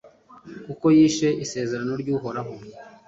[0.65, 2.53] kuko yishe isezerano ry'uhoraho